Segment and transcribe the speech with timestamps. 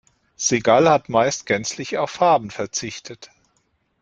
[0.35, 3.29] Segal hat meist gänzlich auf Farben verzichtet.